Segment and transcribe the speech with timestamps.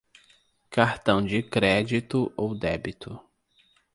[0.71, 3.21] Cartão de crédito ou débito